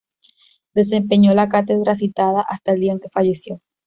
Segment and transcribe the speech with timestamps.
[0.73, 3.61] Desempeñó la cátedra citada hasta el día en que falleció.